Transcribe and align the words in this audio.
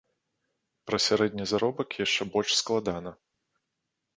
Пра 0.91 0.99
сярэдні 1.09 1.45
заробак 1.51 1.89
яшчэ 2.05 2.21
больш 2.37 2.51
складана. 2.61 3.11